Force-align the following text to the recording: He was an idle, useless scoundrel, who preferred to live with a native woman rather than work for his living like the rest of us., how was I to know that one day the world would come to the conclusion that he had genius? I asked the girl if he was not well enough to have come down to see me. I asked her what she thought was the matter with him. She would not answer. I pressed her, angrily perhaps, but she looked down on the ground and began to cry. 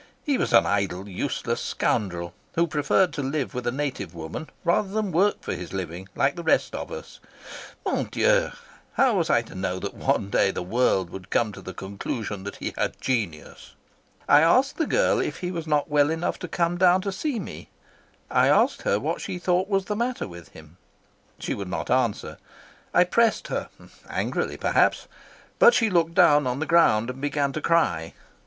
He 0.23 0.35
was 0.39 0.51
an 0.51 0.65
idle, 0.65 1.07
useless 1.07 1.61
scoundrel, 1.61 2.33
who 2.55 2.65
preferred 2.65 3.13
to 3.13 3.21
live 3.21 3.53
with 3.53 3.67
a 3.67 3.71
native 3.71 4.15
woman 4.15 4.49
rather 4.63 4.87
than 4.87 5.11
work 5.11 5.41
for 5.43 5.53
his 5.53 5.73
living 5.73 6.09
like 6.15 6.35
the 6.35 6.41
rest 6.41 6.73
of 6.73 6.91
us., 6.91 7.19
how 7.85 9.13
was 9.13 9.29
I 9.29 9.43
to 9.43 9.53
know 9.53 9.77
that 9.77 9.93
one 9.93 10.31
day 10.31 10.49
the 10.49 10.63
world 10.63 11.11
would 11.11 11.29
come 11.29 11.51
to 11.53 11.61
the 11.61 11.75
conclusion 11.75 12.45
that 12.45 12.55
he 12.55 12.73
had 12.75 12.99
genius? 12.99 13.75
I 14.27 14.41
asked 14.41 14.77
the 14.77 14.87
girl 14.87 15.19
if 15.19 15.37
he 15.37 15.51
was 15.51 15.67
not 15.67 15.87
well 15.87 16.09
enough 16.09 16.39
to 16.39 16.45
have 16.45 16.51
come 16.51 16.79
down 16.79 17.01
to 17.01 17.11
see 17.11 17.37
me. 17.39 17.69
I 18.31 18.47
asked 18.47 18.81
her 18.81 18.99
what 18.99 19.21
she 19.21 19.37
thought 19.37 19.67
was 19.69 19.85
the 19.85 19.95
matter 19.95 20.27
with 20.27 20.47
him. 20.49 20.77
She 21.37 21.53
would 21.53 21.69
not 21.69 21.91
answer. 21.91 22.39
I 22.91 23.03
pressed 23.03 23.49
her, 23.49 23.69
angrily 24.09 24.57
perhaps, 24.57 25.07
but 25.59 25.75
she 25.75 25.91
looked 25.91 26.15
down 26.15 26.47
on 26.47 26.57
the 26.57 26.65
ground 26.65 27.11
and 27.11 27.21
began 27.21 27.53
to 27.53 27.61
cry. 27.61 28.15